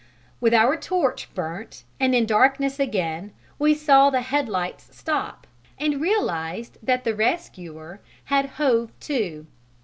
With 0.39 0.51
our 0.55 0.77
torch 0.77 1.31
burnt 1.35 1.83
and 1.99 2.15
in 2.15 2.25
darkness 2.25 2.79
again 2.79 3.33
we 3.59 3.75
saw 3.75 4.09
the 4.09 4.23
headlights 4.23 4.89
stop, 4.97 5.45
and 5.77 6.01
realized 6.01 6.79
that 6.81 7.03
the 7.03 7.13
rescuer 7.13 8.01
had 8.25 8.47
hove 8.57 8.99
to. 9.01 9.45